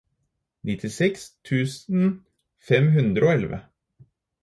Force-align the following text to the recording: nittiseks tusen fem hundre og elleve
nittiseks 0.69 1.23
tusen 1.51 2.03
fem 2.71 2.91
hundre 2.97 3.33
og 3.33 3.33
elleve 3.39 3.65